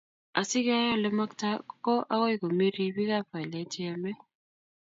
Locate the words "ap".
3.17-3.25